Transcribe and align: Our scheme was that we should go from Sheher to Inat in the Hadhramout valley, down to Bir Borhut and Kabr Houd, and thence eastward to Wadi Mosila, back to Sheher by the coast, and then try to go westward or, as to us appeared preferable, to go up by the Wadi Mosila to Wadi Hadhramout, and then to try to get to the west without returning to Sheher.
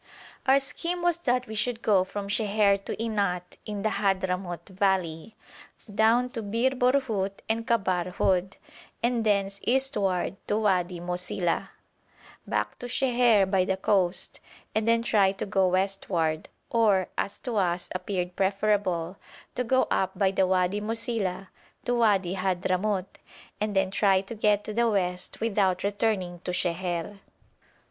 Our 0.47 0.59
scheme 0.59 1.03
was 1.03 1.17
that 1.17 1.45
we 1.45 1.53
should 1.53 1.83
go 1.83 2.03
from 2.03 2.27
Sheher 2.27 2.83
to 2.85 2.95
Inat 2.95 3.57
in 3.67 3.83
the 3.83 3.89
Hadhramout 3.89 4.67
valley, 4.69 5.35
down 5.93 6.31
to 6.31 6.41
Bir 6.41 6.71
Borhut 6.71 7.33
and 7.47 7.67
Kabr 7.67 8.11
Houd, 8.15 8.57
and 9.03 9.23
thence 9.23 9.59
eastward 9.61 10.37
to 10.47 10.57
Wadi 10.57 10.99
Mosila, 10.99 11.69
back 12.47 12.79
to 12.79 12.87
Sheher 12.87 13.45
by 13.45 13.63
the 13.63 13.77
coast, 13.77 14.39
and 14.73 14.87
then 14.87 15.03
try 15.03 15.33
to 15.33 15.45
go 15.45 15.67
westward 15.67 16.49
or, 16.71 17.09
as 17.15 17.37
to 17.41 17.57
us 17.57 17.87
appeared 17.93 18.35
preferable, 18.35 19.17
to 19.53 19.63
go 19.63 19.83
up 19.91 20.17
by 20.17 20.31
the 20.31 20.47
Wadi 20.47 20.81
Mosila 20.81 21.49
to 21.85 21.93
Wadi 21.93 22.33
Hadhramout, 22.33 23.19
and 23.59 23.75
then 23.75 23.91
to 23.91 23.97
try 23.99 24.21
to 24.21 24.33
get 24.33 24.63
to 24.63 24.73
the 24.73 24.89
west 24.89 25.39
without 25.39 25.83
returning 25.83 26.39
to 26.39 26.49
Sheher. 26.51 27.19